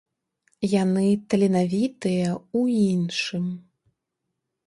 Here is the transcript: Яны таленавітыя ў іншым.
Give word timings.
Яны 0.81 1.07
таленавітыя 1.33 2.25
ў 2.29 2.61
іншым. 2.95 3.45